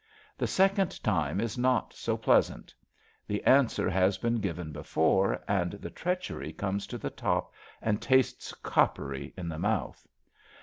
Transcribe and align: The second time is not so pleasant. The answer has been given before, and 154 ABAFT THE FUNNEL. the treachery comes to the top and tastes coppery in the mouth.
The 0.35 0.47
second 0.47 1.03
time 1.03 1.39
is 1.39 1.59
not 1.59 1.93
so 1.93 2.17
pleasant. 2.17 2.73
The 3.27 3.43
answer 3.43 3.87
has 3.87 4.17
been 4.17 4.37
given 4.37 4.71
before, 4.71 5.33
and 5.47 5.73
154 5.75 5.75
ABAFT 5.75 5.77
THE 5.77 5.77
FUNNEL. 5.77 5.81
the 5.83 6.01
treachery 6.41 6.53
comes 6.53 6.87
to 6.87 6.97
the 6.97 7.11
top 7.11 7.53
and 7.83 8.01
tastes 8.01 8.51
coppery 8.63 9.31
in 9.37 9.47
the 9.47 9.59
mouth. 9.59 10.07